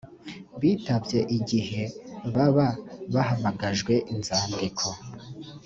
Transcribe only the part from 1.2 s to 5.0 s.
igihe baba bahamagajwe inzandiko